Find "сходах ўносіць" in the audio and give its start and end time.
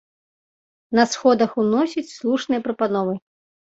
1.11-2.07